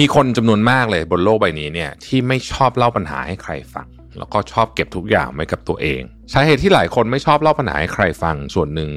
[0.00, 3.86] มีคนจำนวนมากเลยบนโลกใบนี้เนี่ยที่ไม่ชอบเล่าปัญหาให้ใครฟัง
[4.18, 8.90] แล้วก็ชอบเก็บทุกอย่างไว้กับตัวเองสาเหตุที่หลายคนไม่ชอบเล่าปัญหาให้ใครฟังส่วนหนึ่ง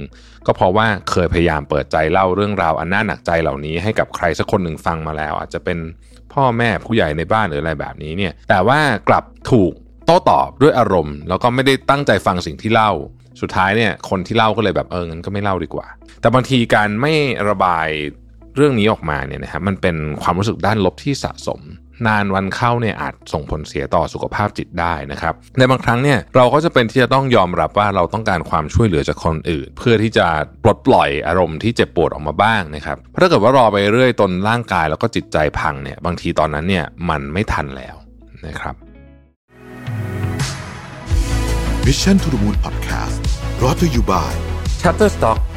[0.45, 5.79] ก็เพราะว่าเคยพยายามเปิดใจเล่าเรื่องราวอันน่าหนักใจเหล่านี้ให้กับใครสักคนหนึ่งฟังมาแล้ว อาจจะเป็น
[6.33, 8.79] พ่อแม่ผู้ใหญ่ในบ้านหรืออะไรแบบนี้เนี่ย แต่ว่า
[9.09, 9.73] กลับถูก
[10.05, 12.91] โต้ตอบด้วยอารมณ์ แล้วก็ไม่ได้ตั้งใจฟังสิ่งที่เล่า
[13.41, 15.87] สุดท้ายเนี่ยคนที่เล่าก็เลยแบบเอองั้นก็ไม่เล่าดีกว่า
[16.21, 17.13] แต่บางทีการไม่
[17.49, 17.89] ระบาย
[18.55, 21.61] เรื่องนี้ออกมาเนี่ยนะครับมันเป็นความรู้สึกด้านลบที่สะสม
[22.07, 30.27] นานวันเข้าเนี่ยอาจส่งผลเสียต่อสุขภาพจิตได้นะครับในบางครั้งเนี่ยเราก็จะเป็นที่จะต้องยอมรับว่าเราต้องการความช่วยเหลือจากคนอื่น เพื่อที่จะ
[30.63, 37.95] ปลดปล่อยอารมณ์ที่เจ็บปวดออกมาบ้างนะครับเพราะถ้าเกิดว่ารอไปเรื่อยตนร่างกายแล้วก็จิตใจพังเนี่ยบางทีตอนนั้นเนี่ยมันไม่ทันแล้ว
[38.47, 38.75] นะครับ
[41.85, 43.17] Mission to the Moon Podcast
[43.59, 44.31] brought to you by
[44.81, 45.39] Shutterstock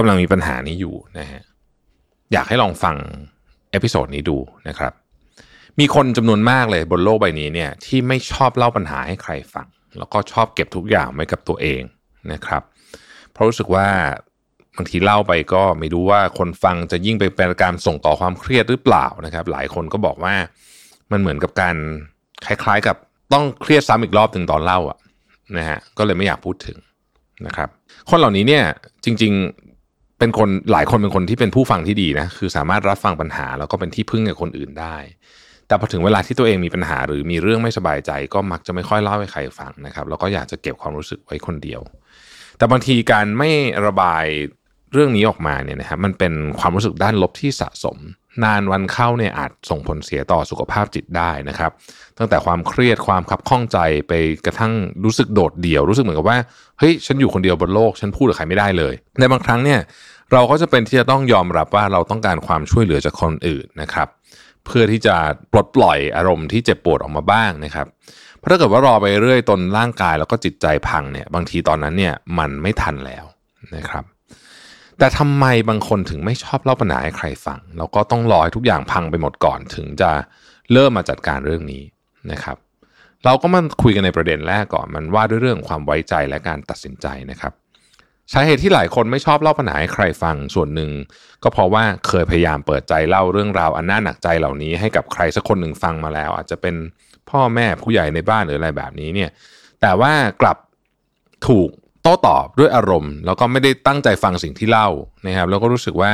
[0.00, 1.42] กำลังมีปัญหานี้อยู่นะฮะ
[2.32, 2.96] อยากให้ลองฟัง
[3.70, 4.92] เอพิโซดนี้ดูนะครับ
[5.80, 9.66] มีคนจำนวนมากเลยบนโลกใบนี้เนี่ยที่ไม่ชอบเล่าปัญหาให้ใครฟัง
[9.98, 11.82] แล้วก็ชอบเก็บทุกอย่างไว้กับตัวเอง
[12.32, 12.62] นะครับ
[13.32, 13.86] เพราะรู้สึกว่า
[14.76, 20.34] บางทีเล่าไปก็ไม่รู้ว่าคนฟังจะยิ่งไปเป็นการส่งต่อความเครียดหรือเปล่านะครับ หลายคนก็บอกว่า
[21.10, 21.76] มันเหมือนกับการ
[22.46, 22.96] คล้ายๆกับ
[23.32, 24.98] ต้องเครียดซ้ำอีกรอบถึงตอนเล่าอะ
[25.58, 26.78] นะฮะก็เลยไม่อยากพูดถึง
[27.46, 27.68] นะครับ
[28.10, 28.64] คนเหล่านี้เนี่ย
[29.04, 29.79] จริงๆ
[30.20, 34.96] เป็นคนหลายคนเป็นคนที่เป็นผู้ฟังที่ดีนะคือสามารถรับฟังปัญหา แล้วก็เป็นที่พึ่งกับคนอื่นได้
[35.66, 41.80] แต่พอถึงเวลาที่ตัวเองมีปัญหา หรือมีเรื่องไม่สบายใจ ก็มักจะไม่ค่อยเล่าให้ใครฟังนะครับ แล้วก็อยากจะเก็บความรู้สึกไว้คนเดียว
[42.58, 43.50] แต่บางทีการไม่
[43.86, 44.24] ระบาย
[44.92, 47.98] เรื่องนี้ออกมาเนี่ยนะครับมันเป็นความรู้สึกด้านลบที่สะสม
[48.44, 51.70] นานวันเข้าเนี่ยอาจส่งผลเสียต่อสุขภาพจิตได้นะครับ
[52.18, 54.12] ตั้งแต่ความเครียดความคับข้องใจไป
[54.46, 54.72] กระทั่ง
[55.04, 56.38] รู้สึกโดดเดี่ยวรู้สึกเหมือนกับว่า
[56.78, 59.80] เฮ้ยฉันอยู่คนเดียวบนโลก ฉันพูดกับใครไม่ได้เลยในบางครั้งเนี่ย
[60.32, 64.08] เราก็จะเป็นที่จะต้องยอมรับว่าเราต้องการความช่วยเหลือจากคนอื่นนะครับ
[64.66, 65.16] เพื่อที่จะ
[65.52, 67.86] ปลดปล่อยอารมณ์ที่เจ็บปวดออกมาบ้างนะครับ
[68.38, 73.24] เพราะถ้าเกิดว่ารอไปเรื่อยตนร่างกายแล้วก็จิตใจพังเนี่ยบางทีตอนนั้นเนี่ยมันไม่ทันแล้ว
[73.76, 74.04] นะครับ
[75.00, 80.10] แต่ทำไมบางคนถึงไม่ชอบเล่าปัญหาให้ใครฟัง แล้วก็ต้องรอให้ทุกอย่างพังไปหมดก่อนถึงจะ
[80.72, 81.82] เริ่มมาจัดการเรื่องนี้
[82.32, 82.56] นะครับ
[83.24, 87.52] เราก็มาคุยกันในประเด็นแรกก่อนมันว่าด้วยเรื่องความไว้ใจและการตัดสินใจนะครับ
[88.32, 90.90] สาเหตุที่หลายคนไม่ชอบเล่าปัญหาให้ใครฟังส่วนหนึ่ง
[91.42, 96.74] ก็เพราะว่าเคยพยายามเปิดใจเล่าเรื่องราวอันน่าหนักใจเหล่านี้ให้กับใครสักคนหนึ่งฟังมาแล้ว อาจจะเป็น
[97.30, 99.30] พ่อแม่ผู้ใหญ่ในบ้านหรืออะไรแบบนี้เนี่ย
[99.80, 100.56] แต่ว่ากลับ
[101.48, 101.70] ถูก
[102.02, 104.88] โต้ตอบด้วยอารมณ์ แล้วก็ไม่ได้ตั้งใจฟังสิ่งที่เล่า
[105.26, 106.12] นะครับ แล้วก็รู้สึกว่า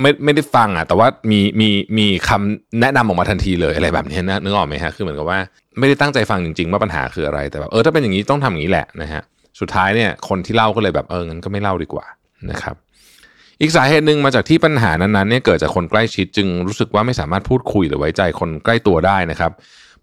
[0.00, 1.68] ไม่ไม่ได้ฟังอะแต่ว่ามีมี
[1.98, 5.38] มีคำแนะนำออกมาทันทีเลยอะไรแบบนี้นะนึกออกไหมฮะคือเหมือนกับว่า
[5.78, 9.22] ไม่ได้ตั้งใจฟังจริงๆว่าปัญหาคืออะไรแต่แบบเออถ้าเป็นอย่างนี้ต้องทำอย่างนี้แหละนะฮะ
[9.60, 12.06] สุดท้ายเนี่ยคนที่เล่าก็เลยแบบเอองั้นก็ไม่เล่าดีกว่า
[12.50, 12.74] นะครับ
[13.60, 19.52] อีกสาเหตุหนึ่งมาจากที่ปัญหานั้นๆเนี่ยเกิดจากคนใกล้ชิดจึงรู้สึกว่าไม่สามารถพูดคุยหรือไว้ใจคนใกล้ตัวได้นะครับ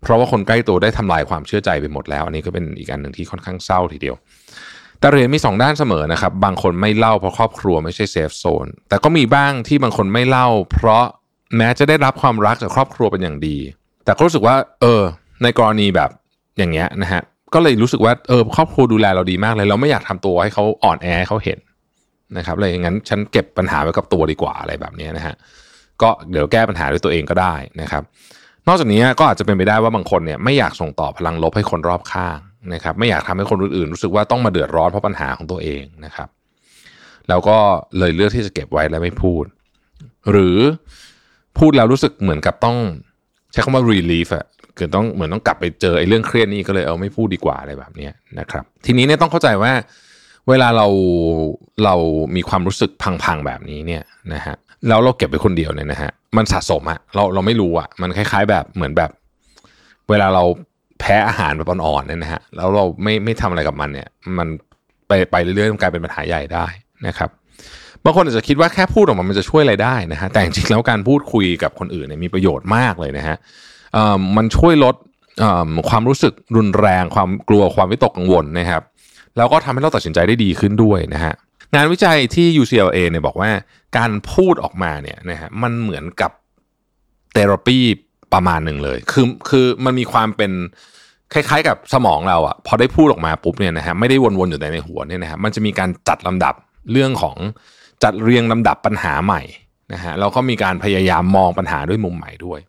[0.02, 4.16] เพราะว่าคนใกล้ตัวได้ทำลายความเชื่อใจไปหมดแล้ว อันนี้ก็เป็นอีกอันหนึ่งที่ค่อนข้างเศร้าทีเดียว
[5.00, 11.06] แต่เหรียญมีสองด้านเสมอนะครับ บางคนไม่เล่าเพราะครอบครัวไม่ใช่เซฟโซน แต่ก็มีบ้างที่บางคนไม่เล่า เพราะ
[11.58, 13.58] แม้จะได้รับความรักจากครอบครัวเป็นอย่างดี
[14.06, 15.02] แต่ก็รู้สึกว่า เออ
[15.44, 16.10] ในกรณีแบบ
[16.58, 17.22] อย่างเงี้ยนะฮะ
[17.54, 21.60] ก็เลยรู้สึกว่า เออ ครอบครัวดูแลเราดีมากเลย เราไม่อยากทำตัวให้เขาอ่อนแอให้เขาเห็น
[22.38, 25.36] นะครับเลยงั้นฉันเก็บปัญหาไว้กับตัวดีกว่าอะไรแบบนี้นะฮะ
[26.02, 28.04] ก็เดี๋ยวแก้ปัญหาด้วยตัวเองก็ได้นะครับ
[28.68, 32.38] นอกจากนี้ก็อาจจะเป็นไปได้ว่าบางคนเนี่ยไม่อยากส่งต่อพลังลบให้คนรอบข้าง
[32.74, 36.30] นะครับไม่อยากทำให้คนอื่นรู้สึกว่าต้องมาเดือดร้อนเพราะปัญหาของตัวเองนะครับ
[37.30, 37.58] แล้วก็
[38.00, 39.44] เลยเลือกที่จะเก็บไว้และไม่พูด
[40.32, 40.58] หรือ
[41.58, 42.78] พูดแล้วรู้สึกเหมือนกับต้อง
[43.52, 44.46] ใช้คำว่า relief อะ
[44.78, 49.72] คือต้องเหมือนต้องกลับไปเจอไอ้เรื่องเครียดนี้ก็เลยเอาไม่พูดดีกว่าอะไรแบบนี้นะครับ ทีนี้เนี่ยต้องเข้าใจว่า
[50.50, 50.88] เวลาเรา
[51.84, 51.96] เรา
[52.36, 52.92] มีความรู้สึก
[53.24, 54.04] พังๆแบบนี้เนี่ย
[54.34, 54.56] นะฮะ
[54.88, 59.12] แล้วเราเก็บไว้คนเดียวเนี่ยนะฮะมันสะสมอะเราเราไม่รู้อะมันคล้าย ๆ แบบเหมือนแบบ
[60.10, 60.44] เวลาเรา
[61.00, 64.08] แพ้อาหารแบบอ่อนๆเนี่ยนะฮะแล้วเราไม่ไม่ทำอะไรกับมันเนี่ย
[64.38, 64.48] มัน
[65.08, 66.66] ไปไปเรื่อยๆมันกลายเป็นปัญหาใหญ่ได้
[67.08, 67.30] นะครับ
[68.04, 73.38] บางคนอาจจะคิดว่าแค่พูดออกมามันจะช่วยอะไรได้นะฮะแต่จริงๆแล้วการพูดคุยกับคนอื่นเนี่ยมีประโยชน์มากเลยนะฮะ
[74.38, 74.96] มันช่วยลด
[75.90, 78.84] ความรู้สึกรุนแรง ความกลัวความวิตกกังวลนะครับ
[79.38, 81.34] แล้วก็ทำให้เราตัดสินใจได้ดีขึ้นด้วยนะฮะ
[81.76, 83.50] งานวิจัยที่ UCLA เนี่ยบอกว่า
[83.98, 86.32] การพูดออกมาเนี่ยนะฮะมันเหมือนกับ
[87.34, 87.78] เทอราปี
[88.36, 90.52] ประมาณหนึ่งเลย คือคือมันมีความเป็น
[91.34, 96.54] คล้ายๆ กับสมองเราอะพอได้พูดออกมาปุ๊บเนี่ยนะฮะไม่ได้วนๆอยู่แต่ในหัวเนี่ยนะฮะมันจะมีการจัดลำดับ
[96.92, 97.38] เรื่องของ
[98.04, 99.42] จัดเรียงลำดับปัญหาใหม่
[99.94, 102.60] นะฮะแล้วก็มีการพยายามมองปัญหาด้วยมุมใหม่ด้วย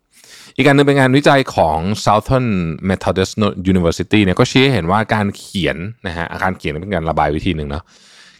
[0.55, 2.49] อีกการหนึงเป็นงานวิจัยของ Southern
[2.89, 3.33] Methodist
[3.71, 5.77] University เนี่ยก็ชี้ให้เห็นว่าการเขียน
[6.07, 7.83] นะฮะอาการเขียนเป็นการระบายวิธีหนึ่งเนาะ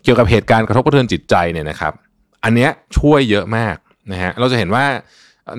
[0.04, 1.94] เกี่ยวกับเหตุการณ์กระทบกระเทือนจิตใจเนี่ยนะครับ
[2.44, 3.76] อันเนี้ยช่วยเยอะมาก
[4.12, 4.86] นะฮะเราจะเห็นว่า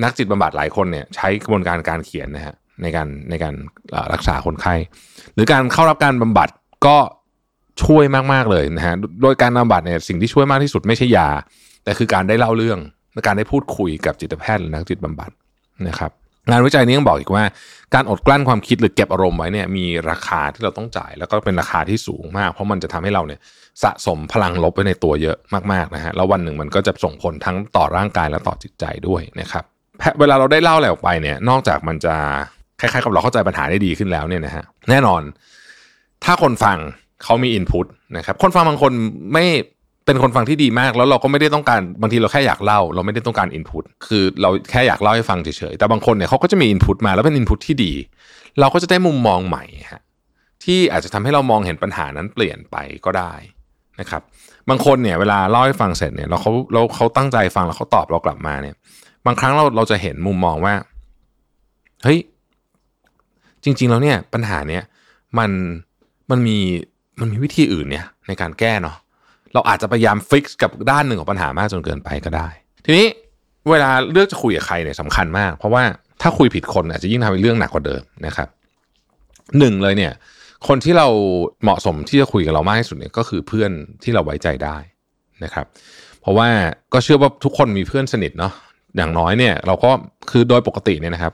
[0.02, 3.54] นักจิตบำบัดหลายคนเนี่ยใช้กระบวนการการเขียนนะฮะในการในการ
[4.12, 4.74] รักษาคนไข้
[5.34, 6.48] หรือการเข้ารับการบำบัด
[6.86, 6.96] ก็
[7.84, 11.28] ช่วยมาก ๆ เลยนะฮะโดยการบำบัดเนี่ยสิ่งที่ช่วยมากที่สุดไม่ใช่ยา
[11.84, 12.78] แต่คือการได้เล่าเรื่อง
[13.14, 15.30] และการได้พูดคุยกับจิตแพทย์หรือนักจิตบำบัด
[15.88, 16.12] นะครับ
[16.50, 17.44] งานวิจัยนี้ยังบอกอีกว่า
[17.94, 23.40] การอดกลั้นความคิดหรือเก็บอารมณ์ไว้เนี่ยมีราคาที่เราต้องจ่าย แล้วก็เป็นราคาที่สูงมาก เพราะมันจะทำให้เราเนี่ย
[23.82, 25.36] สะสมพลังลบไว้ในตัวเยอะ
[25.72, 29.64] มากๆนะฮะแล้ววันหนึ่งมันก็จะส่งผลทั้งต่อร่างกายและต่อจิตใจด้วยนะครับ
[30.20, 32.14] เวลาเราได้เล่าอะไรออกไปเนี่ย นอกจากมันจะ
[32.80, 35.22] คล้ายๆกับเราเข้าใจปัญหาได้ดีขึ้นแล้วเนี่ยนะฮะแน่นอน
[36.24, 36.78] ถ้าคนฟัง
[37.24, 37.86] เขามีอินพุต
[38.16, 38.92] นะครับ คนฟังบางคน
[39.32, 39.44] ไม่
[40.06, 47.92] เป็นคนฟังที่ดีมาก แล้วเราก็ไม่ได้ต้องการบางทีเราแค่อยากเล่า เราไม่ได้ต้องการอินพุตคือเราแค่อยากเล่าให้ฟังเฉยๆแต่บางคนเนี่ยเขาก็จะมีอินพุตมาแล้วเป็นอินพุตที่ดี
[48.60, 50.02] เราก็จะได้มุมมองใหม่ฮะ
[50.64, 53.32] ที่อาจจะทำให้เรามองเห็นปัญหานั้นเปลี่ยนไปก็ได้
[54.00, 54.22] นะครับ
[54.68, 58.74] บางคนเนี่ยเวลาเล่าให้ฟังเสร็จเนี่ยเราเขาเราเขาตั้งใจฟังแล้วเขาตอบเรากลับมาเนี่ย
[59.26, 60.74] บางครั้งเราเราจะเห็นมุมมองว่า
[62.02, 62.18] เฮ้ย
[63.64, 64.82] จริง ๆ แล้วเนี่ยปัญหาเนี้ย
[65.38, 65.50] มัน
[66.30, 66.58] มันมี
[67.20, 68.96] มันมีวิธีอื่นเนี่ยในการแก้เนาะ
[69.54, 72.48] เราอาจจะพยายามฟิกกับด้านหนึ่งของปัญหามากจนเกินไปก็ได้
[72.84, 73.06] ทีนี้
[73.70, 75.82] เวลาเลือกจะคุยกับใครเนี่ยสำคัญมาก เพราะว่า
[76.22, 78.48] ถ้าคุยผิดคนอาจจะยิ่งทำให้เรื่องหนักกว่าเดิมนะครับ
[79.58, 80.12] หนึ่งเลยเนี่ย
[80.68, 81.08] คนที่เรา
[81.62, 83.70] เหมาะสมที่จะคุยกับเรามากที่สุดเนี่ยก็คือเพื่อน
[84.02, 84.76] ที่เราไว้ใจได้
[85.44, 85.66] นะครับ
[86.20, 86.48] เพราะว่า
[86.92, 88.52] ก็เชื่อว่าทุกคนมีเพื่อนสนิทเนาะ
[88.96, 89.90] อย่างน้อยเนี่ย เราก็
[90.30, 91.32] คือโดยปกติเนี่ยนะครับ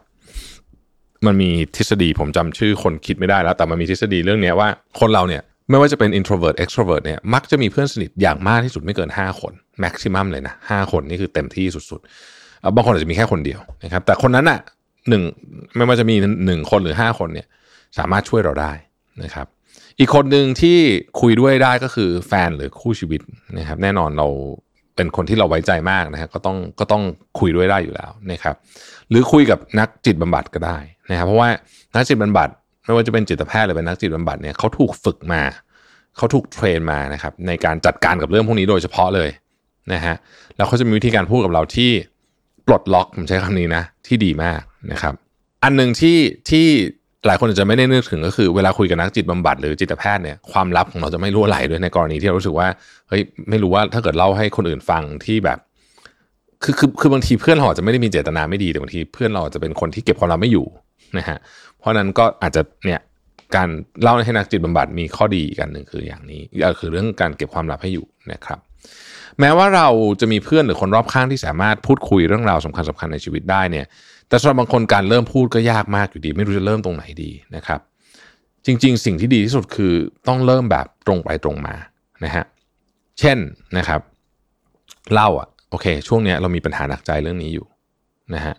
[1.26, 4.68] มันมีทฤษฎีผมจำชื่อคนคิดไม่ได้แล้ว แต่มันมีทฤษฎีเรื่องนี้ว่า
[5.00, 9.52] คนเราเนี่ยไม่ว่าจะเป็น introvert extrovert เนี่ยมักจะมีเพื่อนสนิทอย่างมากที่สุดไม่เกิน 5 คน
[9.84, 14.60] maximum เลยนะ5คนนี่คือเต็มที่สุดๆบางคนอาจจะมีแค่คนเดียวนะครับ แต่คนนั้นอะ
[15.08, 15.22] หนึ่ง
[15.76, 16.16] ไม่ว่าจะมี
[16.46, 17.46] หนึ่งคนหรือ 5 คนเนี่ย
[17.98, 18.72] สามารถช่วยเราได้
[19.22, 19.46] นะครับ
[19.98, 20.78] อีกคนหนึ่งที่
[21.20, 23.20] คุยด้วยได้ก็คือแฟนหรือคู่ชีวิต
[23.58, 24.28] นะครับ แน่นอนเรา
[24.96, 27.02] เป็นคนที่เราไว้ใจมากนะฮะก็ต้องก็ต้อง
[27.38, 28.56] คุยด้วยได้อยู่แล้วนะครับ
[29.10, 30.78] หรือคุยกับนักจิตบำบัดก็ได้
[31.10, 31.48] นะครับเพราะว่า
[31.94, 32.48] นักจิตบำบัด
[32.84, 35.42] ไม่ว่าจะเป็นจิตแพทย์หรือเป็นนักจิตบำบัดเนี่ยเขาถูกฝึกมา
[36.16, 39.30] เขาถูกเทรนมานะครับในการจัดการกับเรื่องพวกนี้โดยเฉพาะเลย
[39.92, 40.14] นะฮะ
[40.56, 41.90] แล้วเขาจะมีวิธีการพูดกับเราที่
[42.66, 44.60] ปลดล็อกผมใช้คำนี้นะที่ดีมาก
[44.92, 45.14] นะครับ
[45.62, 46.18] อันหนึ่งที่
[46.50, 46.66] ที่
[47.26, 52.68] หลายคนอาจจะไม่ได้นึกถึงก็คือเวลาคุยกับนักจิตบำบัดหรือจิตแพทย์เนี่ยความลับของเราจะไม่รั่วไหลด้วยในกรณีที่เรารู้สึกว่า
[53.08, 55.58] เฮ้ยไม่รู้ว่าถ้าเกิดเล่าให้คนอื่นฟังที่แบบ
[56.62, 60.66] คือคือคือบางทีเพื่อนเราอาจจะไม่ได้มีเจตนาไม่ดีแต่บางทีเพื่อนเราอาจจะเป็นคนที่เก็บความลับไม่อยู่
[61.18, 61.38] นะฮะ
[61.78, 63.00] เพราะนั้นก็อาจจะเนี่ย
[63.56, 63.68] การ
[64.02, 68.58] เล่าให้นักจิตบำบัดมีข้อดีอีกอันหนึ่งคืออย่างนี้ก็คือเรื่องการเก็บความลับให้อยู่นะครับ
[69.40, 69.88] แม้ว่าเรา
[70.20, 73.86] จะมีเพื่อนหรือคนรอบข้างที่สามารถพูดคุยเรื่องราวสำคัญสำคัญในชีวิตได้เนี่ย
[74.28, 77.80] แต่สำหรับบางคนการเริ่มพูดก็ยากมากอยู่ดี ไม่รู้จะเริ่มตรงไหนดีนะครับ
[78.66, 79.94] จริง ๆ สิ่งที่ดีที่สุดคือ
[80.28, 81.74] ต้องเริ่มแบบตรงไปตรงมา
[82.24, 82.44] นะฮะ
[83.20, 83.38] เช่น
[83.78, 84.00] นะครับ
[85.12, 87.66] เล่าอะโอเค ช่วงเนี้ยเรามีปัญหาหนักใจเรื่องนี้อยู่
[88.34, 88.54] นะฮะ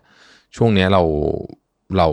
[0.55, 1.01] ช่วงเนี้ยเรา
[1.97, 2.07] เรา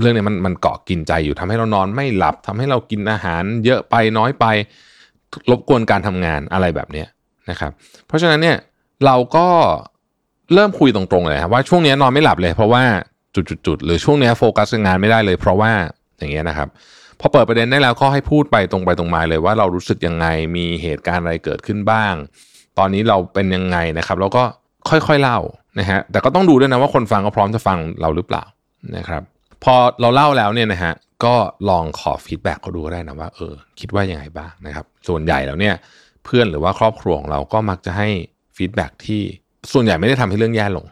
[0.00, 4.46] เรื่องเนี้ยมันมันเกาะกินใจอยู่ทำให้เรานอนไม่หลับทำให้เรากินอาหารเยอะไปน้อยไป
[5.50, 7.08] รบกวนการทำงานอะไรแบบเนี้ย
[7.50, 7.72] นะครับ
[8.06, 8.58] เพราะฉะนั้นเนี่ย
[9.06, 9.46] เราก็
[10.54, 12.82] เริ่มคุยตรงๆเลยครับว่าช่วงนี้นอนไม่หลับเลยเพราะว่า
[13.34, 15.72] จุดๆหรือช่วงนี้โฟกัสงานไม่ได้เลย เพราะว่า
[16.18, 16.68] อย่างเงี้ยนะครับ
[17.20, 22.14] พอเปิดประเด็นได้แล้วก็ให้พูดไปตรงไปตรงมาเลยว่าเรารู้สึกยังไงมีเหตุการณ์อะไรเกิดขึ้นบ้าง
[22.78, 24.42] ตอนนี้เราเป็นยังไงนะครับ แล้วก็
[24.88, 25.38] ค่อยๆเล่า
[25.78, 28.44] นะฮะแต่ก็ต้องดูด้วยนะว่าคนฟังก็พร้อมจะฟังเราหรือเปล่า
[28.96, 29.22] นะครับ
[29.64, 30.92] พอเราเล่าแล้วเนี่ยนะฮะ
[31.24, 31.34] ก็
[31.68, 35.74] ลองขอ feedback เขาดูก็ได้นะว่าเออคิดว่ายังไงบ้างนะครับ ส่วนใหญ่แล้วเนี่ย
[36.24, 38.08] เพื่อนหรือว่าครอบครัวของเราก็มักจะให้
[38.56, 39.22] feedback ที่
[39.72, 40.86] ส่วนใหญ่ไม่ได้ทำให้เรื่องแย่ลง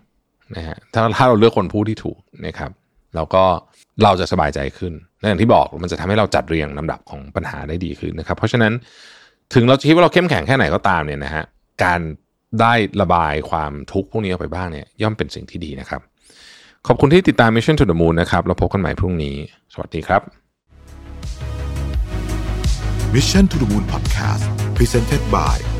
[0.56, 2.70] นะฮะถ้าถ้าเราเลือกคนพูดที่ถูกนะครับ
[3.14, 3.44] เราก็
[4.02, 8.72] เราจะสบายใจขึ้นและอย่างที่บอกมันจะทำให้เราจัดเรียงลำดับของปัญหาได้ดีขึ้นนะครับ เพราะฉะนั้น
[9.54, 11.44] ถึงเราจะคิดว่าเราเข้มแข็งแค่ไหนก็ตามเนี่ยนะฮะ
[11.84, 12.00] การ
[12.60, 12.72] ได้
[13.02, 16.00] ระบายความทุกข์พวกนี้ออกไปบ้างเนี่ยย่อมเป็นสิ่งที่ดีนะครับ
[16.86, 19.34] ขอบคุณที่ติดตาม Mission to the Moon นะครับเราพบกันใหม่พรุ่งนี้
[19.72, 20.22] สวัสดีครับ
[23.14, 24.44] Mission to the Moon Podcast
[24.76, 25.79] Presented by